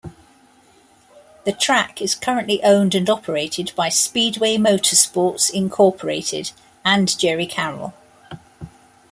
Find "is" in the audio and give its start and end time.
2.01-2.15